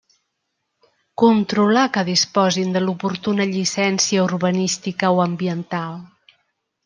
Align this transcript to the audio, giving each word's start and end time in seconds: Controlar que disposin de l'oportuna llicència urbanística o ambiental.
Controlar 1.23 1.83
que 1.97 2.03
disposin 2.07 2.71
de 2.77 2.81
l'oportuna 2.85 3.47
llicència 3.51 4.23
urbanística 4.29 5.11
o 5.19 5.21
ambiental. 5.27 5.95